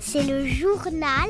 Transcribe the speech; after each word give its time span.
C'est 0.00 0.22
le 0.22 0.46
journal 0.46 1.28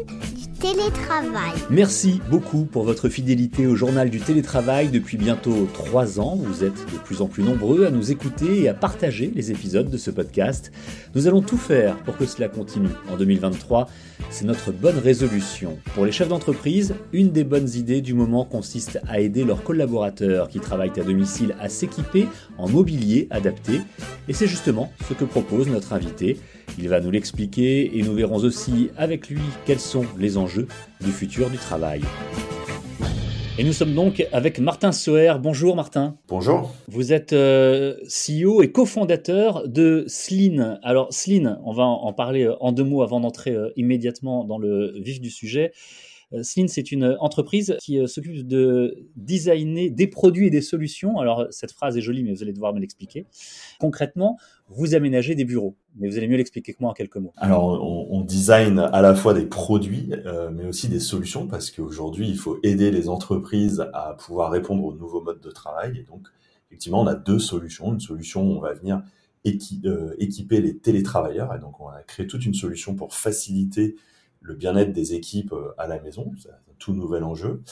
télétravail. 0.61 1.55
Merci 1.71 2.21
beaucoup 2.31 2.65
pour 2.65 2.85
votre 2.85 3.09
fidélité 3.09 3.67
au 3.67 3.77
journal 3.77 4.11
du 4.11 4.21
télétravail 4.21 4.89
depuis 4.89 5.17
bientôt 5.17 5.69
trois 5.73 6.19
ans. 6.19 6.37
Vous 6.37 6.65
êtes 6.65 6.85
de 6.93 6.99
plus 6.99 7.23
en 7.23 7.27
plus 7.27 7.45
nombreux 7.45 7.87
à 7.87 7.91
nous 7.91 8.11
écouter 8.11 8.63
et 8.63 8.69
à 8.69 8.75
partager 8.75 9.31
les 9.35 9.51
épisodes 9.53 9.89
de 9.89 9.97
ce 9.97 10.11
podcast. 10.11 10.73
Nous 11.15 11.29
allons 11.29 11.43
tout 11.43 11.57
faire 11.57 11.97
pour 11.99 12.17
que 12.17 12.27
cela 12.27 12.49
continue 12.49 12.89
en 13.09 13.17
2023. 13.17 13.89
C'est 14.31 14.47
notre 14.47 14.73
bonne 14.73 14.99
résolution. 14.99 15.79
Pour 15.95 16.05
les 16.05 16.13
chefs 16.13 16.29
d'entreprise, 16.29 16.95
une 17.13 17.31
des 17.31 17.45
bonnes 17.45 17.69
idées 17.75 18.01
du 18.01 18.15
moment 18.15 18.45
consiste 18.45 19.01
à 19.07 19.21
aider 19.21 19.45
leurs 19.45 19.63
collaborateurs 19.63 20.49
qui 20.49 20.59
travaillent 20.59 20.99
à 20.99 21.05
domicile 21.05 21.55
à 21.61 21.69
s'équiper 21.69 22.27
en 22.59 22.69
mobilier 22.69 23.29
adapté. 23.31 23.81
Et 24.29 24.33
c'est 24.33 24.49
justement 24.49 24.93
ce 25.09 25.15
que 25.15 25.25
propose 25.25 25.69
notre 25.69 25.93
invité. 25.93 26.39
Il 26.77 26.89
va 26.89 27.01
nous 27.01 27.11
l'expliquer 27.11 27.97
et 27.97 28.03
nous 28.03 28.15
verrons 28.15 28.39
aussi 28.39 28.91
avec 28.97 29.29
lui 29.29 29.41
quels 29.65 29.81
sont 29.81 30.05
les 30.19 30.37
enjeux 30.37 30.67
du 31.01 31.13
futur 31.13 31.51
du 31.51 31.57
travail. 31.57 32.03
Et 33.61 33.65
nous 33.65 33.73
sommes 33.73 33.95
donc 33.95 34.25
avec 34.33 34.61
Martin 34.61 34.93
Soer. 34.93 35.41
Bonjour 35.41 35.75
Martin. 35.75 36.17
Bonjour. 36.29 36.73
Vous 36.87 37.13
êtes 37.13 37.33
euh, 37.33 37.97
CEO 38.07 38.63
et 38.63 38.71
cofondateur 38.71 39.67
de 39.67 40.05
Sleen. 40.07 40.79
Alors 40.85 41.13
Sleen, 41.13 41.59
on 41.65 41.73
va 41.73 41.83
en 41.83 42.13
parler 42.13 42.49
en 42.61 42.71
deux 42.71 42.85
mots 42.85 43.03
avant 43.03 43.19
d'entrer 43.19 43.51
euh, 43.51 43.71
immédiatement 43.75 44.45
dans 44.45 44.59
le 44.59 44.95
vif 45.01 45.21
du 45.21 45.31
sujet. 45.31 45.73
Euh, 46.33 46.43
Sleen, 46.43 46.69
c'est 46.69 46.93
une 46.93 47.17
entreprise 47.21 47.77
qui 47.81 48.07
s'occupe 48.07 48.47
de 48.47 49.07
designer 49.17 49.91
des 49.91 50.07
produits 50.07 50.49
et 50.49 50.51
des 50.51 50.61
solutions. 50.61 51.19
Alors, 51.19 51.47
cette 51.51 51.73
phrase 51.73 51.97
est 51.97 52.01
jolie, 52.01 52.23
mais 52.23 52.33
vous 52.33 52.43
allez 52.43 52.53
devoir 52.53 52.75
me 52.75 52.81
l'expliquer. 52.81 53.27
Concrètement, 53.81 54.39
vous 54.69 54.95
aménagez 54.95 55.35
des 55.35 55.45
bureaux. 55.45 55.77
Mais 55.97 56.09
vous 56.09 56.17
allez 56.17 56.29
mieux 56.29 56.37
l'expliquer 56.37 56.75
que 56.75 56.79
moi 56.81 56.91
en 56.91 56.95
quelques 56.95 57.17
mots. 57.17 57.33
Alors, 57.37 57.65
on, 57.65 58.09
on 58.11 58.21
design 58.21 58.79
à 58.79 59.03
la 59.03 59.15
fois 59.15 59.35
des 59.35 59.47
produits, 59.47 60.13
euh, 60.27 60.51
mais 60.51 60.67
aussi 60.67 60.89
des 60.89 61.01
solutions, 61.01 61.47
parce 61.47 61.71
qu'aujourd'hui, 61.71 62.29
il 62.29 62.37
faut 62.37 62.59
aider 62.63 62.91
les 62.91 63.09
entreprises 63.09 63.85
à 63.93 64.15
pouvoir 64.15 64.51
répondre 64.51 64.85
aux 64.85 64.95
nouveaux 64.95 65.23
modes 65.23 65.41
de 65.41 65.51
travail. 65.51 65.99
Et 65.99 66.03
donc, 66.03 66.29
effectivement, 66.69 67.01
on 67.01 67.07
a 67.07 67.15
deux 67.15 67.39
solutions. 67.39 67.93
Une 67.93 68.01
solution, 68.01 68.43
on 68.43 68.61
va 68.61 68.75
venir 68.75 69.03
euh, 69.87 70.15
équiper 70.19 70.61
les 70.61 70.77
télétravailleurs. 70.77 71.55
Et 71.55 71.59
donc, 71.59 71.81
on 71.81 71.89
a 71.89 72.03
créé 72.03 72.27
toute 72.27 72.45
une 72.45 72.55
solution 72.55 72.95
pour 72.95 73.15
faciliter 73.15 73.97
le 74.41 74.55
bien-être 74.55 74.93
des 74.93 75.15
équipes 75.15 75.53
euh, 75.53 75.73
à 75.79 75.87
la 75.87 76.01
maison. 76.01 76.33
C'est 76.39 76.51
un 76.51 76.75
tout 76.79 76.93
nouvel 76.93 77.25
enjeu. 77.25 77.63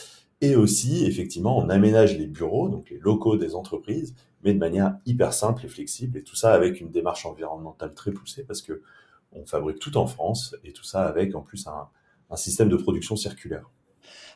Et 0.41 0.55
aussi, 0.55 1.07
effectivement, 1.07 1.57
on 1.57 1.69
aménage 1.71 2.19
les 2.19 2.27
bureaux, 2.27 2.69
donc 2.69 2.91
les 2.91 2.99
locaux 2.99 3.37
des 3.37 3.55
entreprises, 3.55 4.15
mais 4.45 4.53
de 4.53 4.59
manière 4.59 4.99
hyper 5.07 5.33
simple 5.33 5.65
et 5.65 5.69
flexible. 5.69 6.19
Et 6.19 6.23
tout 6.23 6.37
ça 6.37 6.53
avec 6.53 6.81
une 6.81 6.91
démarche 6.91 7.25
environnementale 7.25 7.95
très 7.95 8.13
poussée 8.13 8.45
parce 8.45 8.61
que 8.61 8.83
on 9.33 9.47
fabrique 9.47 9.79
tout 9.79 9.97
en 9.97 10.07
France 10.07 10.57
et 10.65 10.73
tout 10.73 10.85
ça 10.85 11.03
avec 11.03 11.35
en 11.35 11.43
plus 11.43 11.67
un, 11.67 11.89
système 12.37 12.69
de 12.69 12.77
production 12.77 13.17
circulaire. 13.17 13.71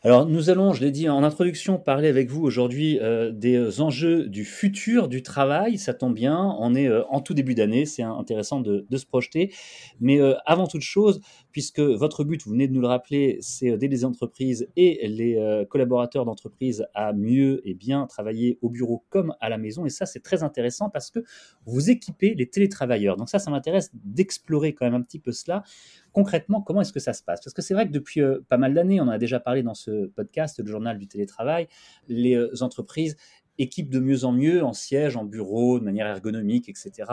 Alors 0.03 0.25
nous 0.25 0.49
allons, 0.49 0.73
je 0.73 0.81
l'ai 0.81 0.91
dit 0.91 1.09
en 1.09 1.23
introduction, 1.23 1.77
parler 1.77 2.09
avec 2.09 2.31
vous 2.31 2.43
aujourd'hui 2.43 2.99
euh, 3.01 3.33
des 3.33 3.81
enjeux 3.81 4.29
du 4.29 4.45
futur 4.45 5.09
du 5.09 5.23
travail. 5.23 5.77
Ça 5.77 5.93
tombe 5.93 6.15
bien, 6.15 6.57
on 6.59 6.75
est 6.75 6.89
euh, 6.89 7.03
en 7.11 7.21
tout 7.21 7.35
début 7.35 7.55
d'année, 7.55 7.85
c'est 7.85 8.03
intéressant 8.03 8.61
de, 8.61 8.87
se 8.97 9.05
projeter. 9.05 9.53
Mais 10.01 10.21
euh, 10.21 10.35
avant 10.47 10.67
toute 10.67 10.83
chose, 10.83 11.21
puisque 11.53 11.81
votre 11.81 12.25
but, 12.25 12.43
vous 12.45 12.53
venez 12.53 12.69
de 12.69 12.73
nous 12.73 12.81
le 12.81 12.87
rappeler, 12.87 13.39
c'est 13.41 13.71
d'aider 13.71 13.89
les 13.89 14.05
entreprises 14.05 14.69
et 14.77 15.07
les 15.09 15.37
euh, 15.37 15.65
collaborateurs 15.65 16.25
d'entreprise 16.25 16.87
à 16.95 17.13
mieux 17.13 17.61
et 17.69 17.75
bien 17.75 18.07
travailler 18.07 18.59
au 18.63 18.69
bureau 18.69 19.05
comme 19.11 19.35
à 19.41 19.49
la 19.49 19.59
maison. 19.59 19.85
Et 19.85 19.91
ça, 19.91 20.07
c'est 20.07 20.21
très 20.21 20.43
intéressant 20.43 20.91
parce 20.91 21.11
que 21.11 21.21
vous 21.67 21.91
équipez 21.91 22.35
les 22.35 22.49
télétravailleurs. 22.49 23.17
Donc 23.17 23.29
ça, 23.29 23.39
ça 23.39 23.51
m'intéresse 23.51 23.91
d'explorer 23.95 24.75
quand 24.75 24.87
même 24.87 24.95
un 24.95 25.03
petit 25.03 25.19
peu 25.19 25.33
cela 25.33 25.65
concrètement, 26.13 26.61
comment 26.61 26.81
est-ce 26.81 26.93
que 26.93 27.01
ça 27.01 27.13
se 27.13 27.23
passe? 27.23 27.41
Parce 27.41 27.55
que 27.55 27.63
c'est 27.63 27.75
vrai 27.75 27.87
que 27.87 27.93
depuis 27.93 28.21
euh, 28.21 28.41
pas 28.49 28.57
mal 28.57 28.75
d'années, 28.75 29.01
on 29.01 29.05
en 29.05 29.09
a 29.09 29.19
déjà 29.19 29.41
parlé 29.41 29.63
dans 29.63 29.75
ce 29.75 30.07
podcast, 30.07 30.61
le 30.61 30.71
journal 30.71 30.99
du 30.99 31.07
télétravail, 31.07 31.69
les 32.09 32.35
euh, 32.35 32.53
entreprises 32.63 33.17
équipent 33.59 33.91
de 33.91 34.01
mieux 34.01 34.25
en 34.25 34.33
mieux 34.33 34.65
en 34.65 34.73
siège, 34.73 35.17
en 35.17 35.25
bureau, 35.25 35.79
de 35.79 35.85
manière 35.85 36.07
ergonomique, 36.07 36.69
etc., 36.69 37.11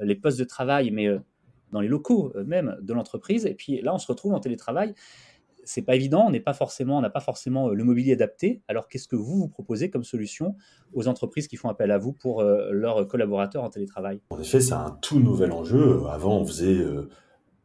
les 0.00 0.14
postes 0.14 0.38
de 0.38 0.44
travail, 0.44 0.90
mais 0.90 1.10
dans 1.74 1.80
les 1.80 1.88
locaux 1.88 2.32
même 2.46 2.78
de 2.80 2.94
l'entreprise. 2.94 3.44
Et 3.44 3.54
puis 3.54 3.82
là, 3.82 3.94
on 3.94 3.98
se 3.98 4.06
retrouve 4.06 4.32
en 4.32 4.40
télétravail. 4.40 4.94
C'est 5.66 5.82
pas 5.82 5.94
évident, 5.94 6.24
on 6.26 6.30
n'est 6.30 6.40
pas 6.40 6.54
forcément, 6.54 6.98
on 6.98 7.00
n'a 7.00 7.10
pas 7.10 7.20
forcément 7.20 7.68
le 7.68 7.84
mobilier 7.84 8.12
adapté. 8.12 8.62
Alors, 8.68 8.88
qu'est-ce 8.88 9.08
que 9.08 9.16
vous 9.16 9.36
vous 9.36 9.48
proposez 9.48 9.90
comme 9.90 10.04
solution 10.04 10.56
aux 10.92 11.08
entreprises 11.08 11.48
qui 11.48 11.56
font 11.56 11.68
appel 11.68 11.90
à 11.90 11.98
vous 11.98 12.12
pour 12.12 12.42
leurs 12.42 13.06
collaborateurs 13.08 13.64
en 13.64 13.70
télétravail? 13.70 14.20
En 14.30 14.38
effet, 14.38 14.60
c'est 14.60 14.74
un 14.74 14.98
tout 15.00 15.20
nouvel 15.20 15.52
enjeu. 15.52 16.02
Avant, 16.10 16.38
on 16.38 16.44
faisait 16.44 16.84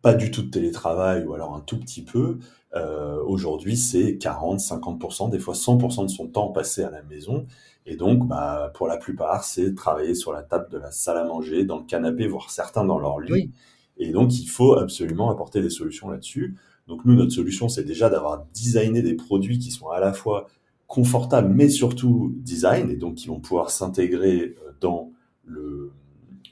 pas 0.02 0.14
du 0.14 0.32
tout 0.32 0.44
de 0.44 0.50
télétravail 0.50 1.26
ou 1.26 1.34
alors 1.34 1.56
un 1.56 1.62
tout 1.62 1.80
petit 1.80 2.04
peu. 2.04 2.40
Euh, 2.76 3.22
Aujourd'hui, 3.24 3.78
c'est 3.78 4.18
40, 4.18 4.60
50%, 4.60 5.30
des 5.30 5.40
fois 5.40 5.54
100% 5.54 6.04
de 6.04 6.10
son 6.10 6.28
temps 6.28 6.50
passé 6.50 6.84
à 6.84 6.90
la 6.90 7.04
maison. 7.04 7.46
Et 7.86 7.96
donc, 7.96 8.28
bah, 8.28 8.72
pour 8.76 8.88
la 8.88 8.98
plupart, 8.98 9.44
c'est 9.44 9.74
travailler 9.74 10.14
sur 10.14 10.32
la 10.32 10.44
table 10.44 10.70
de 10.70 10.78
la 10.78 10.92
salle 10.92 11.18
à 11.18 11.24
manger, 11.24 11.66
dans 11.66 11.78
le 11.78 11.86
canapé, 11.86 12.28
voire 12.28 12.52
certains 12.52 12.86
dans 12.86 13.00
leur 13.00 13.20
lit. 13.20 13.32
Oui. 13.32 13.52
Et 14.00 14.12
donc, 14.12 14.38
il 14.40 14.48
faut 14.48 14.74
absolument 14.76 15.30
apporter 15.30 15.62
des 15.62 15.70
solutions 15.70 16.10
là-dessus. 16.10 16.56
Donc, 16.88 17.06
nous, 17.06 17.14
notre 17.14 17.32
solution, 17.32 17.70
c'est 17.70 17.84
déjà 17.84 18.10
d'avoir 18.10 18.46
designé 18.54 19.02
des 19.02 19.14
produits 19.14 19.60
qui 19.60 19.72
sont 19.72 19.90
à 19.90 20.00
la 20.00 20.14
fois 20.14 20.48
confortables, 20.88 21.54
mais 21.54 21.70
surtout 21.70 22.34
design, 22.38 22.90
et 22.90 22.96
donc 22.96 23.16
qui 23.16 23.28
vont 23.28 23.40
pouvoir 23.40 23.70
s'intégrer 23.70 24.56
euh, 24.66 24.72
dans 24.82 25.12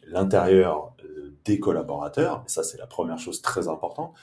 l'intérieur 0.08 0.96
des 1.47 1.59
collaborateurs. 1.59 2.44
Et 2.46 2.50
ça, 2.50 2.62
c'est 2.63 2.78
la 2.78 2.85
première 2.85 3.18
chose 3.18 3.41
très 3.41 3.68
importante. 3.68 4.14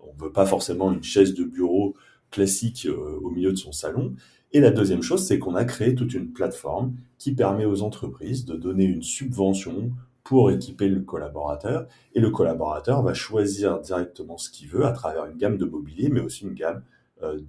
On 0.00 0.12
ne 0.14 0.20
veut 0.20 0.32
pas 0.32 0.46
forcément 0.46 0.92
une 0.92 1.02
chaise 1.02 1.34
de 1.34 1.44
bureau 1.44 1.94
classique 2.30 2.86
euh, 2.86 3.20
au 3.22 3.30
milieu 3.30 3.52
de 3.52 3.56
son 3.56 3.72
salon. 3.72 4.14
Et 4.52 4.60
la 4.60 4.70
deuxième 4.70 5.02
chose, 5.02 5.26
c'est 5.26 5.38
qu'on 5.38 5.54
a 5.54 5.64
créé 5.64 5.94
toute 5.94 6.12
une 6.12 6.32
plateforme 6.32 6.94
qui 7.18 7.32
permet 7.34 7.64
aux 7.64 7.82
entreprises 7.82 8.44
de 8.44 8.56
donner 8.56 8.84
une 8.84 9.02
subvention 9.02 9.92
pour 10.24 10.50
équiper 10.50 10.88
le 10.88 11.00
collaborateur. 11.00 11.86
Et 12.14 12.20
le 12.20 12.30
collaborateur 12.30 13.02
va 13.02 13.14
choisir 13.14 13.80
directement 13.80 14.38
ce 14.38 14.50
qu'il 14.50 14.68
veut 14.68 14.84
à 14.84 14.92
travers 14.92 15.26
une 15.26 15.36
gamme 15.36 15.58
de 15.58 15.64
mobilier, 15.64 16.08
mais 16.08 16.20
aussi 16.20 16.44
une 16.44 16.54
gamme 16.54 16.82
euh, 17.22 17.40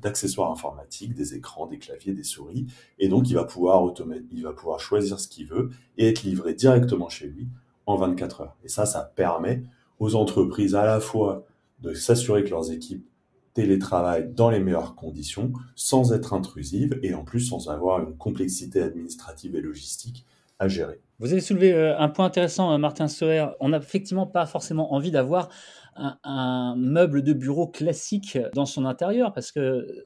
d'accessoires 0.00 0.50
informatiques, 0.50 1.14
des 1.14 1.34
écrans, 1.34 1.66
des 1.66 1.78
claviers, 1.78 2.12
des 2.12 2.24
souris. 2.24 2.66
Et 2.98 3.08
donc, 3.08 3.30
il 3.30 3.34
va 3.34 3.44
pouvoir, 3.44 3.92
il 4.32 4.42
va 4.42 4.52
pouvoir 4.52 4.80
choisir 4.80 5.20
ce 5.20 5.28
qu'il 5.28 5.46
veut 5.46 5.70
et 5.96 6.08
être 6.08 6.22
livré 6.22 6.54
directement 6.54 7.08
chez 7.08 7.28
lui 7.28 7.48
en 7.86 7.96
24 7.96 8.40
heures. 8.40 8.56
Et 8.64 8.68
ça, 8.68 8.86
ça 8.86 9.12
permet 9.14 9.62
aux 9.98 10.16
entreprises 10.16 10.74
à 10.74 10.84
la 10.84 10.98
fois 10.98 11.46
de 11.80 11.94
s'assurer 11.94 12.42
que 12.44 12.50
leurs 12.50 12.72
équipes 12.72 13.06
télétravaillent 13.54 14.32
dans 14.32 14.50
les 14.50 14.60
meilleures 14.60 14.94
conditions, 14.94 15.52
sans 15.76 16.12
être 16.12 16.32
intrusives 16.32 16.98
et 17.02 17.14
en 17.14 17.22
plus 17.22 17.40
sans 17.40 17.68
avoir 17.68 18.00
une 18.00 18.16
complexité 18.16 18.80
administrative 18.80 19.54
et 19.54 19.60
logistique 19.60 20.26
à 20.58 20.68
gérer. 20.68 21.00
Vous 21.22 21.30
avez 21.30 21.40
soulevé 21.40 21.72
euh, 21.72 21.96
un 21.98 22.08
point 22.08 22.24
intéressant, 22.24 22.72
euh, 22.72 22.78
Martin 22.78 23.06
Soer. 23.06 23.54
On 23.60 23.68
n'a 23.68 23.78
effectivement 23.78 24.26
pas 24.26 24.44
forcément 24.44 24.92
envie 24.92 25.12
d'avoir 25.12 25.50
un, 25.94 26.74
meuble 26.76 27.22
de 27.22 27.32
bureau 27.32 27.68
classique 27.68 28.38
dans 28.54 28.66
son 28.66 28.84
intérieur 28.86 29.32
parce 29.32 29.52
que 29.52 30.04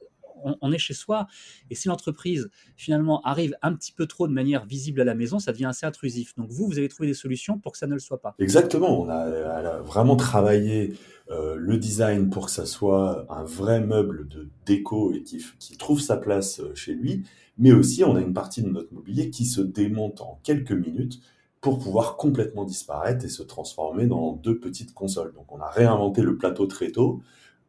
on, 0.61 0.71
est 0.71 0.77
chez 0.77 0.93
soi. 0.93 1.25
Et 1.71 1.75
si 1.75 1.87
l'entreprise, 1.87 2.51
finalement, 2.75 3.21
arrive 3.23 3.55
un 3.63 3.73
petit 3.73 3.91
peu 3.91 4.05
trop 4.05 4.27
de 4.27 4.33
manière 4.33 4.65
visible 4.65 5.01
à 5.01 5.03
la 5.03 5.15
maison, 5.15 5.39
ça 5.39 5.51
devient 5.51 5.65
assez 5.65 5.87
intrusif. 5.87 6.35
Donc 6.35 6.51
vous, 6.51 6.67
vous 6.67 6.77
avez 6.77 6.87
trouvé 6.89 7.07
des 7.07 7.15
solutions 7.15 7.57
pour 7.57 7.71
que 7.71 7.79
ça 7.79 7.87
ne 7.87 7.93
le 7.93 7.99
soit 7.99 8.21
pas. 8.21 8.35
Exactement. 8.37 9.01
On 9.01 9.09
a, 9.09 9.79
vraiment 9.79 10.15
travaillé 10.15 10.93
euh, 11.31 11.55
le 11.57 11.77
design 11.77 12.29
pour 12.29 12.45
que 12.45 12.51
ça 12.51 12.67
soit 12.67 13.25
un 13.29 13.43
vrai 13.43 13.79
meuble 13.79 14.27
de 14.27 14.47
déco 14.67 15.11
et 15.13 15.23
qui, 15.23 15.43
qui 15.57 15.77
trouve 15.77 15.99
sa 15.99 16.17
place 16.17 16.61
chez 16.75 16.93
lui. 16.93 17.23
Mais 17.57 17.71
aussi, 17.71 18.03
on 18.03 18.15
a 18.15 18.21
une 18.21 18.33
partie 18.33 18.61
de 18.61 18.69
notre 18.69 18.93
mobilier 18.93 19.29
qui 19.29 19.45
se 19.45 19.61
démonte 19.61 20.21
en 20.21 20.39
quelques 20.43 20.71
minutes 20.71 21.21
pour 21.61 21.79
pouvoir 21.79 22.17
complètement 22.17 22.65
disparaître 22.65 23.25
et 23.25 23.29
se 23.29 23.43
transformer 23.43 24.05
dans 24.05 24.33
deux 24.33 24.59
petites 24.59 24.93
consoles. 24.93 25.33
Donc 25.33 25.51
on 25.51 25.59
a 25.59 25.69
réinventé 25.69 26.21
le 26.21 26.37
plateau 26.37 26.67
très 26.67 26.91
tôt 26.91 27.21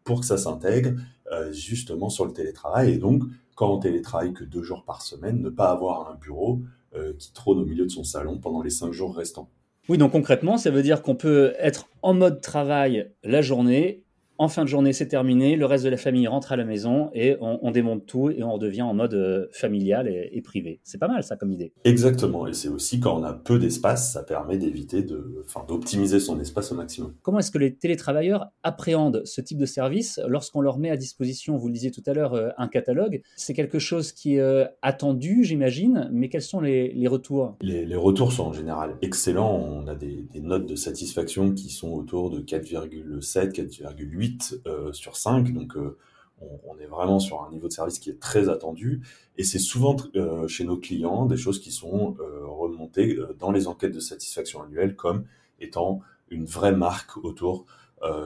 pour 0.05 0.21
que 0.21 0.27
ça 0.27 0.37
s'intègre 0.37 0.93
euh, 1.33 1.53
justement 1.53 2.11
sur 2.11 2.25
le 2.25 2.33
télétravail. 2.33 2.93
Et 2.93 2.99
donc, 2.99 3.23
quand 3.55 3.73
on 3.73 3.79
télétravaille 3.79 4.33
que 4.33 4.45
deux 4.45 4.63
jours 4.63 4.85
par 4.85 5.03
semaine, 5.03 5.41
ne 5.41 5.51
pas 5.51 5.71
avoir 5.71 6.11
un 6.11 6.15
bureau 6.15 6.61
euh, 6.95 7.13
qui 7.19 7.33
trône 7.33 7.59
au 7.59 7.65
milieu 7.65 7.85
de 7.85 7.91
son 7.91 8.05
salon 8.05 8.39
pendant 8.39 8.63
les 8.63 8.71
cinq 8.71 8.93
jours 8.93 9.17
restants. 9.17 9.51
Oui, 9.89 9.99
donc 9.99 10.13
concrètement, 10.13 10.59
ça 10.59 10.71
veut 10.71 10.83
dire 10.83 11.03
qu'on 11.03 11.15
peut 11.15 11.55
être 11.59 11.89
en 12.03 12.13
mode 12.15 12.41
travail 12.41 13.11
la 13.25 13.41
journée 13.41 14.05
en 14.39 14.49
fin 14.49 14.63
de 14.63 14.69
journée, 14.69 14.93
c'est 14.93 15.09
terminé, 15.09 15.57
le 15.57 15.67
reste 15.67 15.85
de 15.85 15.91
la 15.91 15.97
famille 15.97 16.29
rentre 16.29 16.53
à 16.53 16.57
la 16.57 16.65
maison 16.65 17.11
et 17.13 17.37
on, 17.41 17.71
démonte 17.73 18.07
tout 18.07 18.31
et 18.31 18.43
on 18.45 18.53
redevient 18.53 18.83
en 18.83 18.95
mode 18.95 19.15
euh, 19.15 19.47
familial 19.53 20.09
et, 20.09 20.41
privé. 20.43 20.81
C'est 20.85 20.99
pas 20.99 21.09
mal 21.09 21.25
ça 21.25 21.37
comme 21.37 21.53
idée. 21.53 21.73
Exactement, 21.85 22.47
et 22.47 22.53
c'est 22.53 22.69
aussi 22.69 23.01
quand 23.01 23.19
on 23.19 23.25
a 23.25 23.33
peu 23.33 23.59
d'espace, 23.59 24.13
ça 24.13 24.23
permet 24.23 24.57
d'éviter 24.57 25.03
de, 25.03 25.43
enfin, 25.45 25.65
d'optimiser 25.67 26.21
son 26.21 26.39
espace 26.41 26.71
au 26.71 26.77
maximum. 26.77 27.15
Comment 27.23 27.41
est-ce 27.41 27.51
que 27.51 27.59
les 27.59 27.75
télétravailleurs 27.75 28.47
appréhendent 28.63 29.23
ce 29.25 29.41
type 29.41 29.59
de 29.59 29.67
service 29.67 30.21
lorsqu'on 30.29 30.61
leur 30.61 30.79
met 30.79 30.91
à 30.91 30.97
disposition, 30.97 31.57
vous 31.57 31.67
le 31.67 31.75
disiez 31.75 31.91
tout 31.91 32.05
à 32.07 32.15
l'heure, 32.15 32.35
euh, 32.35 32.51
un 32.57 32.69
catalogue? 32.69 33.23
C'est 33.37 33.55
quelque 33.55 33.81
chose 33.81 34.13
qui 34.13 34.37
est 34.37 34.41
euh, 34.41 34.65
attendu, 34.83 35.43
j'imagine, 35.43 36.09
mais 36.13 36.29
quels 36.29 36.43
sont 36.43 36.61
les, 36.61 37.09
retours? 37.09 37.57
Les, 37.61 37.97
retours 37.97 38.33
sont 38.33 38.45
en 38.45 38.53
général 38.53 38.97
excellents. 39.03 39.57
On 39.57 39.89
a 39.89 39.97
des, 39.97 40.29
des 40.33 40.41
notes 40.41 40.67
de 40.67 40.77
satisfaction 40.77 41.53
qui 41.53 41.71
sont 41.71 41.91
autour 41.91 42.31
de 42.31 42.41
4,7, 42.41 43.53
4,8 43.53 44.28
euh, 44.67 44.93
sur 44.93 45.17
5, 45.17 45.53
donc 45.53 45.77
euh, 45.77 45.97
on, 46.41 46.79
est 46.79 46.87
vraiment 46.87 47.19
sur 47.19 47.43
un 47.45 47.51
niveau 47.51 47.69
de 47.69 47.73
service 47.73 47.99
qui 47.99 48.11
est 48.11 48.21
très 48.21 48.49
attendu. 48.49 49.03
Et 49.37 49.45
c'est 49.45 49.59
souvent 49.59 49.97
euh, 50.15 50.47
chez 50.47 50.65
nos 50.65 50.77
clients 50.77 51.27
des 51.27 51.37
choses 51.37 51.61
qui 51.61 51.73
sont 51.73 52.17
remontées 52.45 53.19
dans 53.39 53.51
les 53.51 53.67
enquêtes 53.67 53.93
de 53.93 54.01
satisfaction 54.01 54.63
annuelles 54.63 54.95
comme 54.95 55.25
étant 55.61 56.01
une 56.31 56.45
vraie 56.45 56.77
marque 56.77 57.17
autour 57.17 57.67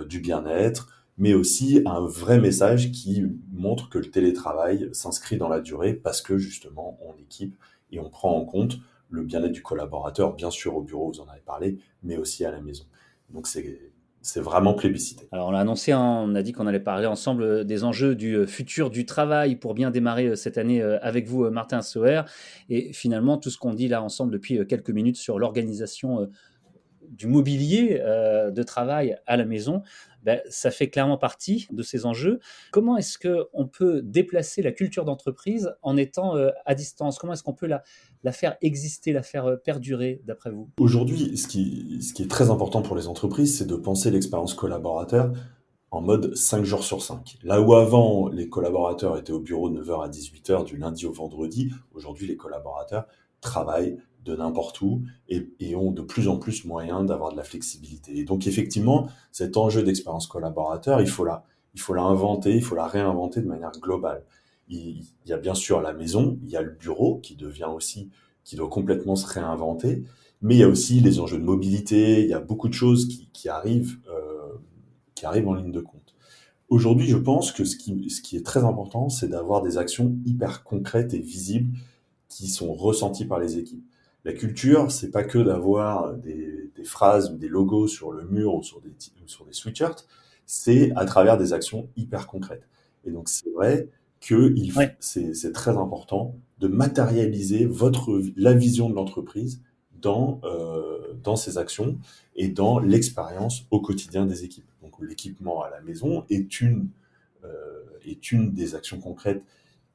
du 0.07 0.21
bien-être, 0.21 0.89
mais 1.17 1.33
aussi 1.33 1.81
un 1.87 2.01
vrai 2.01 2.39
message 2.39 2.93
qui 2.93 3.25
montre 3.51 3.89
que 3.89 3.97
le 3.97 4.11
télétravail 4.11 4.91
s'inscrit 4.93 5.39
dans 5.39 5.49
la 5.49 5.61
durée 5.61 5.95
parce 5.95 6.21
que 6.21 6.37
justement 6.37 6.99
on 7.01 7.19
équipe 7.19 7.57
et 7.91 7.99
on 7.99 8.11
prend 8.11 8.37
en 8.37 8.45
compte 8.45 8.79
le 9.09 9.23
bien-être 9.23 9.53
du 9.53 9.63
collaborateur, 9.63 10.35
bien 10.35 10.51
sûr 10.51 10.77
au 10.77 10.83
bureau, 10.83 11.11
vous 11.13 11.21
en 11.21 11.29
avez 11.29 11.41
parlé, 11.41 11.79
mais 12.03 12.17
aussi 12.17 12.45
à 12.45 12.51
la 12.51 12.61
maison. 12.61 12.85
Donc 13.31 13.47
c'est 13.47 13.92
c'est 14.23 14.41
vraiment 14.41 14.73
plébiscité. 14.75 15.27
Alors 15.33 15.49
on 15.49 15.51
l'a 15.51 15.59
annoncé, 15.59 15.91
hein, 15.93 16.23
on 16.25 16.35
a 16.37 16.43
dit 16.43 16.53
qu'on 16.53 16.69
allait 16.69 16.81
parler 16.81 17.07
ensemble 17.07 17.43
euh, 17.43 17.65
des 17.65 17.83
enjeux 17.83 18.15
du 18.15 18.37
euh, 18.37 18.47
futur 18.47 18.89
du 18.89 19.05
travail 19.05 19.57
pour 19.57 19.75
bien 19.75 19.91
démarrer 19.91 20.29
euh, 20.29 20.37
cette 20.37 20.59
année 20.59 20.81
avec 20.81 21.27
vous, 21.27 21.51
Martin 21.51 21.83
Sauer. 21.83 22.23
Et 22.69 22.93
finalement, 22.93 23.37
tout 23.37 23.51
ce 23.51 23.59
qu'on 23.59 23.75
dit 23.75 23.89
là 23.89 24.03
ensemble 24.03 24.33
depuis 24.33 24.65
quelques 24.67 24.91
minutes 24.91 25.17
sur 25.17 25.39
l'organisation 25.39 26.29
du 27.13 27.27
mobilier 27.27 27.99
de 27.99 28.63
travail 28.63 29.17
à 29.27 29.37
la 29.37 29.45
maison, 29.45 29.83
ben, 30.23 30.41
ça 30.49 30.71
fait 30.71 30.89
clairement 30.89 31.19
partie 31.19 31.67
de 31.73 31.83
ces 31.83 32.07
enjeux. 32.07 32.39
Comment 32.71 32.97
est-ce 32.97 33.19
qu'on 33.19 33.67
peut 33.67 34.03
déplacer 34.03 34.63
la 34.63 34.71
culture 34.71 35.05
d'entreprise 35.05 35.75
en 35.83 35.97
étant 35.97 36.37
euh, 36.37 36.51
à 36.65 36.75
distance? 36.75 37.19
Comment 37.19 37.33
est-ce 37.33 37.43
qu'on 37.43 37.55
peut 37.55 37.67
la, 37.67 37.83
la, 38.23 38.33
faire 38.33 38.57
exister, 38.63 39.13
la 39.13 39.23
faire 39.23 39.47
euh, 39.47 39.57
perdurer, 39.57 40.23
d'après 40.25 40.51
vous? 40.51 40.71
Aujourd'hui, 40.79 41.37
ce 41.37 41.49
qui, 41.49 42.01
ce 42.03 42.13
qui 42.13 42.23
est 42.23 42.31
très 42.31 42.51
important 42.51 42.83
pour 42.83 42.97
les 42.97 43.09
entreprises, 43.09 43.59
c'est 43.59 43.67
de 43.67 43.75
penser 43.75 44.11
l'expérience 44.11 44.55
collaborateur 44.55 45.33
en 45.91 46.01
mode 46.01 46.35
5 46.37 46.65
jours 46.65 46.85
sur 46.85 47.03
5. 47.03 47.39
Là 47.43 47.61
où 47.61 47.75
avant, 47.75 48.29
les 48.29 48.49
collaborateurs 48.49 49.19
étaient 49.19 49.33
au 49.33 49.41
bureau 49.41 49.71
de 49.71 49.83
9h 49.83 50.05
à 50.05 50.09
18h 50.09 50.65
du 50.65 50.77
lundi 50.77 51.05
au 51.05 51.13
vendredi, 51.13 51.71
aujourd'hui, 51.93 52.27
les 52.27 52.37
collaborateurs 52.37 53.07
travaillent 53.41 53.99
de 54.25 54.37
n'importe 54.37 54.81
où 54.81 55.03
et, 55.29 55.75
ont 55.75 55.91
de 55.91 56.03
plus 56.03 56.29
en 56.29 56.37
plus 56.37 56.65
moyen 56.65 57.05
d'avoir 57.05 57.33
de 57.33 57.37
la 57.37 57.45
flexibilité. 57.45 58.19
Et 58.19 58.25
donc 58.25 58.47
effectivement, 58.47 59.09
cet 59.33 59.57
enjeu 59.57 59.83
d'expérience 59.83 60.27
collaborateur, 60.27 61.01
il 61.01 61.09
faut 61.09 61.25
la, 61.25 61.45
inventer, 62.03 62.55
il 62.55 62.63
faut 62.63 62.75
la 62.75 62.87
réinventer 62.87 63.41
de 63.41 63.49
manière 63.49 63.73
globale. 63.73 64.25
Il, 64.69 65.05
y 65.27 65.33
a 65.33 65.39
bien 65.39 65.55
sûr 65.55 65.81
la 65.81 65.93
maison, 65.93 66.39
il 66.45 66.51
y 66.51 66.57
a 66.57 66.63
le 66.63 66.71
bureau 66.71 67.19
qui 67.19 67.35
devient 67.35 67.69
aussi, 67.75 68.11
qui 68.45 68.57
doit 68.57 68.69
complètement 68.69 69.17
se 69.17 69.27
réinventer, 69.27 70.05
mais 70.41 70.57
il 70.57 70.59
y 70.59 70.65
a 70.65 70.69
aussi 70.69 71.01
les 71.01 71.21
enjeux 71.21 71.39
de 71.39 71.45
mobilité, 71.45 72.23
il 72.23 72.29
y 72.29 72.35
a 72.35 72.41
beaucoup 72.41 72.69
de 72.69 72.75
choses 72.75 73.07
qui, 73.09 73.29
qui 73.33 73.49
arrivent, 73.49 73.99
euh, 74.09 74.59
qui 75.15 75.27
arrivent 75.27 75.49
en 75.49 75.55
ligne 75.55 75.73
de 75.73 75.81
compte. 75.81 76.15
Aujourd'hui, 76.69 77.07
je 77.07 77.19
pense 77.19 77.53
que 77.53 77.65
ce 77.65 77.77
qui, 77.77 78.09
ce 78.09 78.23
qui 78.23 78.37
est 78.37 78.47
très 78.47 78.65
important, 78.65 79.09
c'est 79.09 79.29
d'avoir 79.29 79.63
des 79.63 79.77
actions 79.77 80.17
hyper 80.25 80.65
concrètes 80.65 81.13
et 81.13 81.19
visibles 81.19 81.77
qui 82.29 82.49
sont 82.49 82.73
ressenties 82.73 83.27
par 83.27 83.39
les 83.39 83.59
équipes. 83.59 83.85
La 84.25 84.33
culture, 84.33 84.91
c'est 84.93 85.11
pas 85.11 85.25
que 85.25 85.39
d'avoir 85.39 86.15
des, 86.15 86.71
phrases 86.85 87.31
ou 87.31 87.37
des 87.37 87.49
logos 87.49 87.87
sur 87.87 88.13
le 88.13 88.25
mur 88.25 88.55
ou 88.55 88.63
sur 88.63 88.81
des, 88.81 88.91
sur 89.27 89.45
des 89.45 89.53
sweatshirts, 89.53 90.07
c'est 90.47 90.91
à 90.97 91.05
travers 91.05 91.39
des 91.39 91.53
actions 91.53 91.89
hyper 91.97 92.27
concrètes. 92.27 92.67
Et 93.05 93.11
donc 93.11 93.29
c'est 93.29 93.51
vrai 93.51 93.89
que 94.21 94.55
c'est 95.01 95.53
très 95.53 95.77
important 95.77 96.35
de 96.61 96.69
matérialiser 96.69 97.67
votre 97.67 98.21
la 98.37 98.53
vision 98.53 98.89
de 98.89 98.95
l'entreprise 98.95 99.61
dans 100.01 100.41
euh, 100.45 101.15
dans 101.23 101.37
ces 101.37 101.59
actions 101.59 101.99
et 102.37 102.49
dans 102.49 102.79
l'expérience 102.79 103.67
au 103.71 103.81
quotidien 103.81 104.27
des 104.27 104.45
équipes. 104.45 104.71
Donc 104.83 104.95
l'équipement 105.01 105.63
à 105.63 105.71
la 105.71 105.81
maison 105.81 106.25
est 106.31 106.61
une 106.61 106.89
euh, 107.45 107.83
est 108.05 108.33
une 108.33 108.53
des 108.53 108.75
actions 108.75 109.01
concrètes 109.01 109.43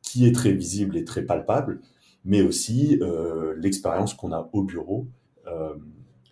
qui 0.02 0.26
est 0.26 0.34
très 0.34 0.54
visible 0.54 0.96
et 0.98 1.04
très 1.04 1.24
palpable, 1.24 1.82
mais 2.26 2.42
aussi 2.42 3.00
euh, 3.02 3.56
l'expérience 3.58 4.14
qu'on 4.14 4.32
a 4.32 4.50
au 4.54 4.64
bureau 4.64 5.08
euh, 5.48 5.76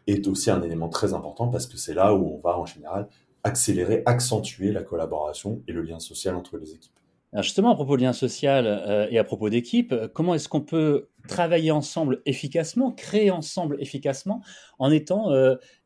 est 0.08 0.28
aussi 0.28 0.52
un 0.52 0.62
élément 0.62 0.90
très 0.90 1.14
important 1.14 1.48
parce 1.48 1.68
que 1.68 1.78
c'est 1.78 1.94
là 1.94 2.14
où 2.14 2.36
on 2.36 2.40
va 2.40 2.58
en 2.58 2.66
général 2.66 3.08
accélérer, 3.44 4.04
accentuer 4.06 4.72
la 4.72 4.84
collaboration 4.84 5.62
et 5.68 5.72
le 5.72 5.82
lien 5.82 6.00
social 6.00 6.36
entre 6.36 6.58
les 6.58 6.74
équipes. 6.74 6.92
Alors 7.32 7.44
justement, 7.44 7.72
à 7.72 7.76
propos 7.76 7.98
de 7.98 8.02
lien 8.02 8.14
social 8.14 8.66
euh, 8.66 9.08
et 9.10 9.18
à 9.18 9.24
propos 9.24 9.50
d'équipe, 9.50 9.94
comment 10.14 10.36
est-ce 10.36 10.48
qu'on 10.48 10.62
peut 10.62 11.10
travailler 11.28 11.72
ensemble 11.72 12.22
efficacement, 12.26 12.92
créer 12.92 13.32
ensemble 13.32 13.78
efficacement, 13.80 14.42
en 14.80 14.92
étant 14.92 15.32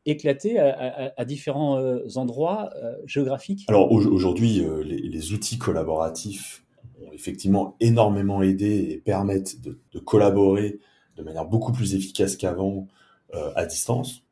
éclaté 0.06 0.58
à, 0.58 1.24
différents 1.24 1.82
endroits 2.16 2.70
géographiques? 3.04 3.64
Alors 3.68 3.90
aujourd'hui, 3.90 4.64
les, 4.84 4.98
les, 4.98 5.32
outils 5.32 5.58
collaboratifs 5.58 6.62
effectivement 7.12 7.76
énormément 7.80 8.42
aidé 8.42 8.88
et 8.90 8.98
permettent 8.98 9.60
de, 9.60 9.98
collaborer 9.98 10.80
de 11.16 11.22
manière 11.22 11.44
beaucoup 11.44 11.72
plus 11.72 11.94
efficace 11.94 12.36
qu'avant 12.36 12.86
euh, 13.34 13.52
à 13.56 13.66
distance. 13.66 14.22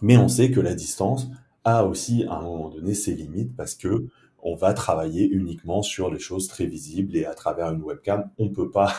Mais 0.00 0.16
on 0.16 0.28
sait 0.28 0.50
que 0.50 0.60
la 0.60 0.74
distance 0.74 1.28
a 1.64 1.84
aussi 1.84 2.24
à 2.28 2.34
un 2.34 2.42
moment 2.42 2.68
donné 2.68 2.94
ses 2.94 3.14
limites 3.14 3.54
parce 3.56 3.74
que 3.74 4.08
on 4.42 4.56
va 4.56 4.74
travailler 4.74 5.28
uniquement 5.28 5.82
sur 5.82 6.10
les 6.10 6.18
choses 6.18 6.48
très 6.48 6.66
visibles 6.66 7.16
et 7.16 7.24
à 7.24 7.34
travers 7.34 7.70
une 7.70 7.82
webcam, 7.82 8.28
on 8.38 8.48
peut 8.48 8.70
pas 8.70 8.92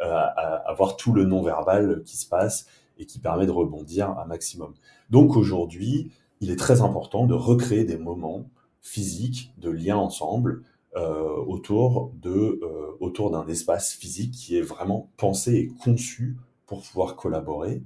euh, 0.00 0.26
avoir 0.66 0.96
tout 0.96 1.12
le 1.12 1.24
non-verbal 1.24 2.02
qui 2.04 2.16
se 2.16 2.26
passe 2.26 2.66
et 2.98 3.04
qui 3.04 3.18
permet 3.18 3.46
de 3.46 3.50
rebondir 3.50 4.10
un 4.18 4.24
maximum. 4.24 4.72
Donc 5.10 5.36
aujourd'hui, 5.36 6.12
il 6.40 6.50
est 6.50 6.56
très 6.56 6.80
important 6.80 7.26
de 7.26 7.34
recréer 7.34 7.84
des 7.84 7.98
moments 7.98 8.48
physiques 8.80 9.52
de 9.58 9.70
lien 9.70 9.96
ensemble 9.96 10.62
autour 10.96 12.12
de 12.14 12.58
euh, 12.62 12.96
autour 13.00 13.30
d'un 13.30 13.46
espace 13.48 13.92
physique 13.92 14.32
qui 14.32 14.56
est 14.56 14.62
vraiment 14.62 15.10
pensé 15.16 15.54
et 15.54 15.66
conçu 15.66 16.36
pour 16.66 16.82
pouvoir 16.82 17.16
collaborer. 17.16 17.82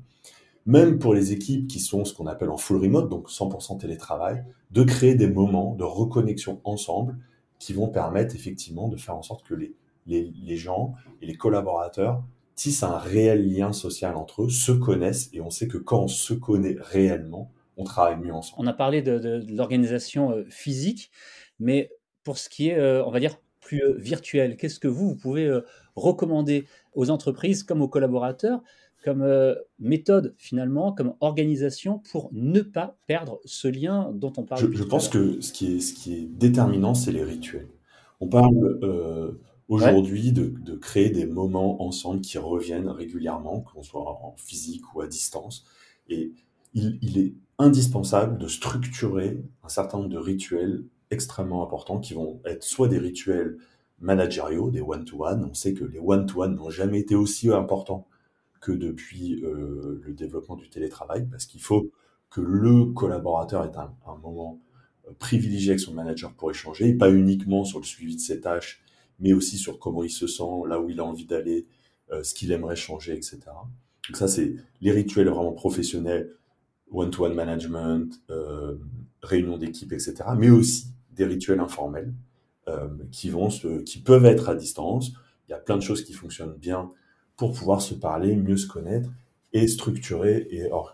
Même 0.66 0.98
pour 0.98 1.14
les 1.14 1.32
équipes 1.32 1.66
qui 1.66 1.80
sont 1.80 2.04
ce 2.04 2.14
qu'on 2.14 2.26
appelle 2.26 2.50
en 2.50 2.56
full 2.56 2.76
remote, 2.76 3.08
donc 3.08 3.28
100% 3.28 3.78
télétravail, 3.78 4.44
de 4.70 4.82
créer 4.82 5.14
des 5.14 5.26
moments 5.26 5.74
de 5.74 5.84
reconnexion 5.84 6.60
ensemble 6.64 7.18
qui 7.58 7.72
vont 7.72 7.88
permettre 7.88 8.34
effectivement 8.34 8.88
de 8.88 8.96
faire 8.96 9.16
en 9.16 9.22
sorte 9.22 9.44
que 9.44 9.54
les, 9.54 9.74
les, 10.06 10.32
les 10.42 10.56
gens 10.56 10.94
et 11.20 11.26
les 11.26 11.34
collaborateurs 11.34 12.22
tissent 12.54 12.82
un 12.82 12.98
réel 12.98 13.50
lien 13.50 13.72
social 13.72 14.16
entre 14.16 14.42
eux, 14.44 14.50
se 14.50 14.72
connaissent, 14.72 15.30
et 15.32 15.40
on 15.40 15.50
sait 15.50 15.66
que 15.66 15.78
quand 15.78 16.02
on 16.02 16.08
se 16.08 16.34
connaît 16.34 16.76
réellement, 16.78 17.50
on 17.78 17.84
travaille 17.84 18.18
mieux 18.18 18.34
ensemble. 18.34 18.62
On 18.62 18.66
a 18.66 18.74
parlé 18.74 19.00
de, 19.00 19.18
de, 19.18 19.38
de 19.38 19.56
l'organisation 19.56 20.32
euh, 20.32 20.44
physique, 20.50 21.10
mais 21.58 21.90
pour 22.30 22.38
ce 22.38 22.48
qui 22.48 22.68
est, 22.68 22.78
euh, 22.78 23.04
on 23.04 23.10
va 23.10 23.18
dire, 23.18 23.40
plus 23.58 23.82
euh, 23.82 23.96
virtuel 23.98 24.56
Qu'est-ce 24.56 24.78
que 24.78 24.86
vous, 24.86 25.08
vous 25.08 25.16
pouvez 25.16 25.46
euh, 25.46 25.62
recommander 25.96 26.64
aux 26.94 27.10
entreprises 27.10 27.64
comme 27.64 27.82
aux 27.82 27.88
collaborateurs 27.88 28.62
comme 29.02 29.26
méthode 29.78 30.34
finalement, 30.36 30.92
comme 30.92 31.14
organisation 31.20 32.02
pour 32.12 32.28
ne 32.32 32.60
pas 32.60 32.98
perdre 33.08 33.40
ce 33.46 33.66
lien 33.66 34.12
dont 34.14 34.32
on 34.36 34.44
parle. 34.44 34.60
Je, 34.60 34.70
je 34.70 34.84
pense 34.84 35.08
que 35.08 35.40
ce 35.40 35.52
qui 35.54 35.74
est, 35.74 35.80
ce 35.80 35.94
qui 35.94 36.14
est 36.14 36.26
déterminant, 36.26 36.94
c'est 36.94 37.10
les 37.10 37.24
rituels. 37.24 37.70
On 38.20 38.28
parle 38.28 38.78
aujourd'hui 39.68 40.32
de, 40.32 40.52
de, 40.60 40.76
créer 40.76 41.08
des 41.08 41.24
moments 41.24 41.82
ensemble 41.82 42.20
qui 42.20 42.36
reviennent 42.36 42.90
régulièrement, 42.90 43.62
qu'on 43.62 43.82
soit 43.82 44.02
en 44.02 44.36
physique 44.36 44.94
ou 44.94 45.00
à 45.00 45.06
distance. 45.08 45.64
Et 46.10 46.34
il, 46.74 46.98
il 47.00 47.18
est 47.18 47.32
indispensable 47.58 48.36
de 48.36 48.48
structurer 48.48 49.42
un 49.64 49.68
certain 49.70 49.96
nombre 49.96 50.10
de 50.10 50.18
rituels 50.18 50.84
extrêmement 51.10 51.64
importants 51.64 51.98
qui 51.98 52.14
vont 52.14 52.40
être 52.44 52.62
soit 52.62 52.88
des 52.88 52.98
rituels 52.98 53.58
managériaux, 54.00 54.70
des 54.70 54.80
one-to-one. 54.80 55.44
On 55.50 55.54
sait 55.54 55.74
que 55.74 55.84
les 55.84 55.98
one-to-one 55.98 56.54
n'ont 56.56 56.70
jamais 56.70 57.00
été 57.00 57.14
aussi 57.14 57.50
importants 57.50 58.06
que 58.60 58.72
depuis 58.72 59.42
euh, 59.42 60.00
le 60.04 60.12
développement 60.12 60.56
du 60.56 60.68
télétravail, 60.68 61.26
parce 61.30 61.46
qu'il 61.46 61.60
faut 61.60 61.90
que 62.28 62.40
le 62.40 62.86
collaborateur 62.86 63.64
ait 63.64 63.76
un, 63.76 64.16
moment 64.22 64.60
euh, 65.08 65.12
privilégié 65.18 65.70
avec 65.70 65.80
son 65.80 65.94
manager 65.94 66.32
pour 66.34 66.50
échanger, 66.50 66.94
pas 66.94 67.10
uniquement 67.10 67.64
sur 67.64 67.78
le 67.78 67.84
suivi 67.84 68.16
de 68.16 68.20
ses 68.20 68.40
tâches, 68.40 68.82
mais 69.18 69.32
aussi 69.32 69.58
sur 69.58 69.78
comment 69.78 70.04
il 70.04 70.10
se 70.10 70.26
sent, 70.26 70.42
là 70.68 70.80
où 70.80 70.90
il 70.90 71.00
a 71.00 71.04
envie 71.04 71.26
d'aller, 71.26 71.66
euh, 72.12 72.22
ce 72.22 72.34
qu'il 72.34 72.52
aimerait 72.52 72.76
changer, 72.76 73.14
etc. 73.14 73.38
Donc 74.08 74.16
ça, 74.16 74.28
c'est 74.28 74.54
les 74.80 74.92
rituels 74.92 75.28
vraiment 75.28 75.52
professionnels, 75.52 76.34
one-to-one 76.90 77.34
management, 77.34 78.20
réunion 79.22 79.58
d'équipe, 79.58 79.92
etc. 79.92 80.24
Mais 80.36 80.50
aussi 80.50 80.86
des 81.20 81.26
rituels 81.26 81.60
informels 81.60 82.12
qui, 83.10 83.30
vont 83.30 83.48
qui 83.84 84.00
peuvent 84.00 84.24
être 84.24 84.48
à 84.48 84.54
distance. 84.54 85.12
Il 85.48 85.50
y 85.50 85.54
a 85.54 85.58
plein 85.58 85.76
de 85.76 85.82
choses 85.82 86.04
qui 86.04 86.12
fonctionnent 86.12 86.54
bien 86.54 86.92
pour 87.36 87.52
pouvoir 87.52 87.82
se 87.82 87.94
parler, 87.94 88.36
mieux 88.36 88.56
se 88.56 88.68
connaître 88.68 89.10
et 89.52 89.66
structurer 89.66 90.46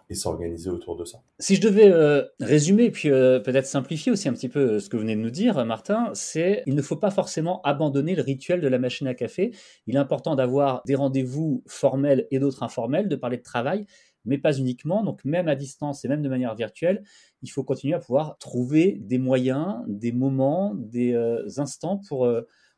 et, 0.08 0.14
s'organiser 0.14 0.70
autour 0.70 0.96
de 0.96 1.04
ça. 1.04 1.18
Si 1.38 1.56
je 1.56 1.60
devais 1.60 1.90
euh, 1.92 2.22
résumer, 2.40 2.90
puis 2.90 3.10
euh, 3.10 3.38
peut-être 3.38 3.66
simplifier 3.66 4.10
aussi 4.10 4.28
un 4.28 4.32
petit 4.32 4.48
peu 4.48 4.60
euh, 4.60 4.80
ce 4.80 4.88
que 4.88 4.96
vous 4.96 5.02
venez 5.02 5.14
de 5.14 5.20
nous 5.20 5.30
dire, 5.30 5.62
Martin, 5.66 6.10
c'est 6.14 6.62
il 6.66 6.74
ne 6.74 6.80
faut 6.80 6.96
pas 6.96 7.10
forcément 7.10 7.60
abandonner 7.62 8.14
le 8.14 8.22
rituel 8.22 8.62
de 8.62 8.68
la 8.68 8.78
machine 8.78 9.06
à 9.08 9.14
café. 9.14 9.52
Il 9.86 9.96
est 9.96 9.98
important 9.98 10.36
d'avoir 10.36 10.82
des 10.86 10.94
rendez-vous 10.94 11.62
formels 11.66 12.26
et 12.30 12.38
d'autres 12.38 12.62
informels, 12.62 13.08
de 13.08 13.16
parler 13.16 13.36
de 13.36 13.42
travail, 13.42 13.84
mais 14.26 14.38
pas 14.38 14.56
uniquement. 14.58 15.02
Donc 15.02 15.24
même 15.24 15.48
à 15.48 15.54
distance 15.54 16.04
et 16.04 16.08
même 16.08 16.22
de 16.22 16.28
manière 16.28 16.54
virtuelle, 16.54 17.02
il 17.42 17.50
faut 17.50 17.64
continuer 17.64 17.94
à 17.94 17.98
pouvoir 17.98 18.36
trouver 18.38 18.98
des 19.00 19.18
moyens, 19.18 19.76
des 19.86 20.12
moments, 20.12 20.74
des 20.74 21.14
instants 21.58 22.00
pour 22.08 22.28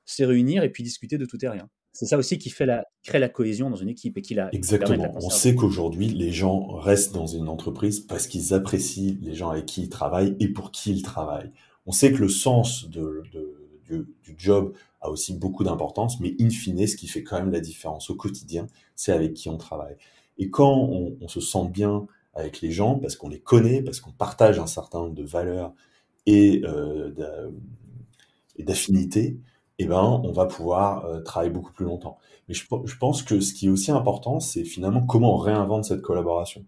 se 0.05 0.23
réunir 0.23 0.63
et 0.63 0.71
puis 0.71 0.83
discuter 0.83 1.19
de 1.19 1.27
tout 1.27 1.45
et 1.45 1.49
rien. 1.49 1.69
C'est 1.93 2.07
ça 2.07 2.17
aussi 2.17 2.39
qui 2.39 2.51
fait 2.51 2.65
la, 2.65 2.87
crée 3.03 3.19
la 3.19 3.29
cohésion 3.29 3.71
dans 3.71 3.77
une 3.77 3.89
équipe 3.89 4.17
et 4.19 4.23
qui 4.23 4.35
la. 4.35 4.55
Exactement. 4.55 5.13
On 5.17 5.31
sait 5.31 5.57
qu'aujourd'hui, 5.57 6.09
les 6.09 6.31
gens 6.31 6.69
restent 6.77 7.13
dans 7.13 7.27
une 7.27 7.49
entreprise 7.49 7.99
parce 7.99 8.29
qu'ils 8.29 8.55
apprécient 8.55 9.17
les 9.21 9.35
gens 9.35 9.51
avec 9.51 9.67
qui 9.67 9.83
ils 9.83 9.89
travaillent 9.89 10.37
et 10.39 10.49
pour 10.49 10.71
qui 10.71 10.93
ils 10.93 11.03
travaillent. 11.03 11.51
On 11.87 11.93
sait 11.93 12.13
que 12.13 12.19
le 12.19 12.29
sens 12.29 12.89
de, 12.89 13.23
du, 13.89 14.07
job 14.37 14.75
a 15.01 15.11
aussi 15.11 15.35
beaucoup 15.35 15.65
d'importance, 15.65 16.21
mais 16.21 16.37
in 16.39 16.51
fine, 16.51 16.87
ce 16.87 16.95
qui 16.95 17.09
fait 17.09 17.25
quand 17.25 17.39
même 17.39 17.51
la 17.51 17.61
différence 17.61 18.11
au 18.11 18.15
quotidien, 18.15 18.69
c'est 18.95 19.13
avec 19.13 19.35
qui 19.35 19.49
on 19.49 19.57
travaille. 19.57 19.97
Et 20.39 20.51
quand 20.51 20.73
on, 20.73 21.29
se 21.29 21.41
sent 21.41 21.69
bien 21.69 22.07
avec 22.35 22.61
les 22.61 22.71
gens, 22.71 22.99
parce 22.99 23.17
qu'on 23.17 23.29
les 23.29 23.41
connaît, 23.41 23.83
parce 23.83 24.01
qu'on 24.01 24.13
partage 24.13 24.59
un 24.59 24.67
certain 24.67 25.01
nombre 25.01 25.15
de 25.15 25.25
valeurs 25.25 25.73
et 26.27 26.63
euh, 26.65 27.11
d'affinités, 28.59 29.39
eh 29.79 29.87
ben, 29.87 30.21
on 30.25 30.33
va 30.33 30.47
pouvoir 30.47 31.05
euh, 31.05 31.21
travailler 31.21 31.53
beaucoup 31.53 31.73
plus 31.73 31.85
longtemps. 31.85 32.19
Mais 32.49 32.55
je, 32.55 32.65
pense 32.99 33.23
que 33.23 33.41
ce 33.41 33.53
qui 33.53 33.67
est 33.67 33.71
aussi 33.71 33.91
important, 33.91 34.41
c'est 34.41 34.65
finalement 34.65 35.03
comment 35.03 35.35
on 35.35 35.39
réinvente 35.39 35.85
cette 35.85 36.03
collaboration. 36.03 36.65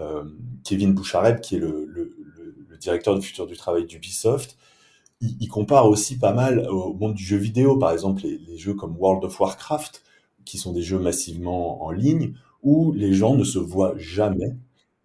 Euh, 0.00 0.24
Kevin 0.64 0.92
Bouchareb, 0.92 1.40
qui 1.40 1.56
est 1.56 1.58
le, 1.58 1.88
directeur 2.80 3.16
du 3.16 3.24
futur 3.24 3.46
du 3.46 3.56
travail 3.56 3.86
d'Ubisoft, 3.86 4.56
il, 5.20 5.46
compare 5.46 5.86
aussi 5.86 6.18
pas 6.18 6.32
mal 6.32 6.68
au 6.68 6.94
monde 6.94 7.14
du 7.14 7.22
jeu 7.22 7.36
vidéo, 7.36 7.76
par 7.76 7.92
exemple 7.92 8.22
les, 8.22 8.38
les, 8.38 8.58
jeux 8.58 8.74
comme 8.74 8.96
World 8.98 9.22
of 9.22 9.38
Warcraft, 9.38 10.02
qui 10.44 10.58
sont 10.58 10.72
des 10.72 10.82
jeux 10.82 10.98
massivement 10.98 11.84
en 11.84 11.92
ligne, 11.92 12.34
où 12.62 12.92
les 12.92 13.12
gens 13.12 13.34
ne 13.34 13.44
se 13.44 13.58
voient 13.58 13.94
jamais, 13.96 14.56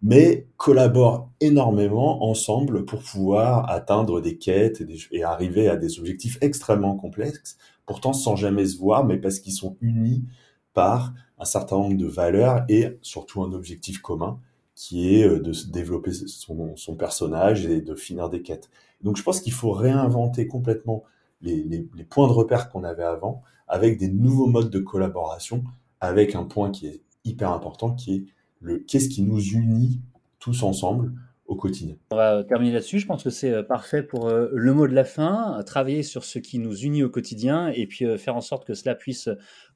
mais 0.02 0.46
collaborent 0.56 1.30
énormément 1.40 2.24
ensemble 2.24 2.84
pour 2.84 3.02
pouvoir 3.02 3.68
atteindre 3.70 4.20
des 4.20 4.38
quêtes 4.38 4.82
et, 5.10 5.24
arriver 5.24 5.68
à 5.68 5.76
des 5.76 5.98
objectifs 5.98 6.38
extrêmement 6.40 6.96
complexes, 6.96 7.56
pourtant 7.86 8.12
sans 8.12 8.36
jamais 8.36 8.66
se 8.66 8.78
voir, 8.78 9.04
mais 9.04 9.18
parce 9.18 9.40
qu'ils 9.40 9.52
sont 9.52 9.76
unis 9.80 10.24
par 10.72 11.12
un 11.38 11.44
certain 11.44 11.76
nombre 11.76 11.96
de 11.96 12.06
valeurs 12.06 12.64
et 12.68 12.98
surtout 13.02 13.42
un 13.42 13.52
objectif 13.52 14.00
commun 14.00 14.40
qui 14.74 15.16
est 15.16 15.24
euh, 15.26 15.40
de 15.40 15.52
développer 15.72 16.12
son, 16.12 16.76
son 16.76 16.94
personnage 16.94 17.66
et 17.66 17.80
de 17.80 17.94
finir 17.96 18.28
des 18.30 18.42
quêtes. 18.42 18.70
Donc 19.02 19.16
je 19.16 19.22
pense 19.22 19.40
qu'il 19.40 19.52
faut 19.52 19.72
réinventer 19.72 20.46
complètement 20.46 21.02
les 21.40 21.86
points 22.10 22.26
de 22.26 22.32
repère 22.32 22.68
qu'on 22.68 22.82
avait 22.82 23.04
avant 23.04 23.42
avec 23.68 23.98
des 23.98 24.08
nouveaux 24.08 24.46
modes 24.46 24.70
de 24.70 24.78
collaboration, 24.78 25.62
avec 26.00 26.34
un 26.34 26.44
point 26.44 26.70
qui 26.70 26.86
est 26.86 27.02
hyper 27.28 27.52
important 27.52 27.92
qui 27.92 28.14
est 28.14 28.24
le 28.60 28.78
qu'est-ce 28.78 29.08
qui 29.08 29.22
nous 29.22 29.40
unit 29.40 30.00
tous 30.38 30.62
ensemble 30.62 31.12
au 31.48 31.56
quotidien. 31.56 31.96
On 32.10 32.16
va 32.16 32.44
terminer 32.44 32.72
là-dessus. 32.72 32.98
Je 32.98 33.06
pense 33.06 33.24
que 33.24 33.30
c'est 33.30 33.50
euh, 33.50 33.62
parfait 33.62 34.02
pour 34.02 34.28
euh, 34.28 34.50
le 34.52 34.74
mot 34.74 34.86
de 34.86 34.94
la 34.94 35.04
fin. 35.04 35.60
Travailler 35.64 36.02
sur 36.02 36.24
ce 36.24 36.38
qui 36.38 36.58
nous 36.58 36.76
unit 36.76 37.02
au 37.02 37.08
quotidien 37.08 37.68
et 37.68 37.86
puis 37.86 38.04
euh, 38.04 38.18
faire 38.18 38.36
en 38.36 38.42
sorte 38.42 38.66
que 38.66 38.74
cela 38.74 38.94
puisse 38.94 39.30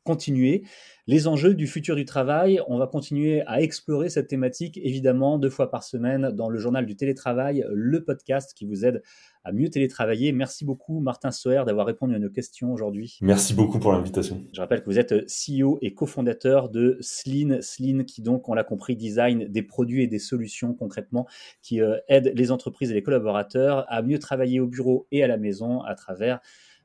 continuer. 0.05 0.65
Les 1.07 1.29
enjeux 1.29 1.55
du 1.55 1.67
futur 1.67 1.97
du 1.97 2.05
travail, 2.05 2.61
on 2.69 2.77
va 2.77 2.87
continuer 2.87 3.43
à 3.47 3.63
explorer 3.63 4.11
cette 4.11 4.29
thématique 4.29 4.79
évidemment 4.83 5.39
deux 5.39 5.51
fois 5.51 5.71
par 5.71 5.83
semaine 5.83 6.31
dans 6.31 6.49
le 6.49 6.59
journal 6.59 6.87
du 6.87 6.97
télétravail, 6.97 7.65
le 7.73 8.05
podcast 8.05 8.53
qui 8.55 8.67
vous 8.67 8.85
aide 8.85 9.03
à 9.45 9.53
mieux 9.53 9.69
télétravailler. 9.69 10.33
Merci 10.33 10.65
beaucoup 10.65 11.01
Martin 11.01 11.31
Soer 11.31 11.65
d'avoir 11.65 11.87
répondu 11.87 12.15
à 12.15 12.19
nos 12.19 12.31
questions 12.31 12.73
aujourd'hui. 12.73 13.19
Merci 13.21 13.55
beaucoup 13.55 13.79
pour 13.79 13.93
l'invitation. 13.93 14.43
Je 14.53 14.61
rappelle 14.61 14.81
que 14.81 14.87
vous 14.87 14.99
êtes 14.99 15.27
CEO 15.27 15.79
et 15.83 15.95
cofondateur 15.95 16.69
de 16.69 16.99
Sleen, 17.01 17.61
Sleen 17.63 18.05
qui 18.05 18.23
donc, 18.23 18.49
on 18.49 18.55
l'a 18.55 18.65
compris, 18.65 18.97
design 18.97 19.49
des 19.49 19.63
produits 19.63 20.03
et 20.03 20.07
des 20.07 20.19
solutions 20.19 20.75
concrètement 20.75 21.27
qui 21.63 21.81
euh, 21.81 21.99
aident 22.09 22.33
les 22.35 22.51
entreprises 22.51 22.91
et 22.91 22.95
les 22.95 23.03
collaborateurs 23.03 23.85
à 23.89 24.03
mieux 24.03 24.19
travailler 24.19 24.61
au 24.61 24.67
bureau 24.67 25.07
et 25.11 25.23
à 25.23 25.27
la 25.27 25.37
maison 25.37 25.81
à 25.83 25.95
travers 25.95 26.41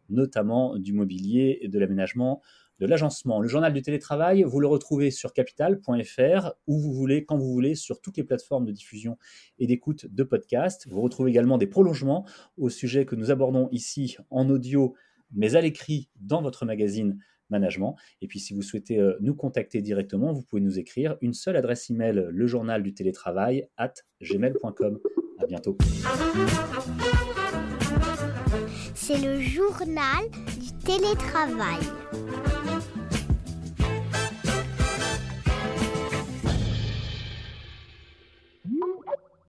notamment 0.09 0.77
du 0.77 0.93
mobilier 0.93 1.59
et 1.61 1.67
de 1.67 1.79
l'aménagement 1.79 2.41
de 2.79 2.85
l'agencement. 2.85 3.39
Le 3.39 3.47
journal 3.47 3.73
du 3.73 3.81
télétravail, 3.81 4.43
vous 4.43 4.59
le 4.59 4.67
retrouvez 4.67 5.11
sur 5.11 5.33
capital.fr, 5.33 6.51
où 6.67 6.79
vous 6.79 6.93
voulez, 6.93 7.25
quand 7.25 7.37
vous 7.37 7.51
voulez, 7.51 7.75
sur 7.75 8.01
toutes 8.01 8.17
les 8.17 8.23
plateformes 8.23 8.65
de 8.65 8.71
diffusion 8.71 9.17
et 9.59 9.67
d'écoute 9.67 10.05
de 10.07 10.23
podcasts. 10.23 10.87
Vous 10.87 11.01
retrouvez 11.01 11.31
également 11.31 11.57
des 11.57 11.67
prolongements 11.67 12.25
au 12.57 12.69
sujet 12.69 13.05
que 13.05 13.15
nous 13.15 13.31
abordons 13.31 13.69
ici 13.71 14.17
en 14.29 14.49
audio, 14.49 14.95
mais 15.31 15.55
à 15.55 15.61
l'écrit 15.61 16.09
dans 16.19 16.41
votre 16.41 16.65
magazine 16.65 17.17
Management. 17.49 17.95
Et 18.21 18.27
puis, 18.27 18.39
si 18.39 18.53
vous 18.53 18.61
souhaitez 18.61 18.99
euh, 18.99 19.17
nous 19.21 19.33
contacter 19.33 19.81
directement, 19.81 20.33
vous 20.33 20.41
pouvez 20.41 20.61
nous 20.61 20.79
écrire 20.79 21.17
une 21.21 21.33
seule 21.33 21.55
adresse 21.55 21.89
email, 21.89 22.27
le 22.29 22.47
journal 22.47 22.83
du 22.83 22.93
télétravail, 22.93 23.67
at 23.77 23.93
gmail.com. 24.21 24.99
À 25.39 25.45
bientôt. 25.45 25.77
C'est 28.95 29.19
le 29.19 29.39
journal 29.39 30.29
du 30.59 30.73
télétravail. 30.83 31.79